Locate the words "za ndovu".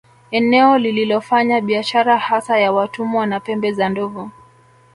3.71-4.29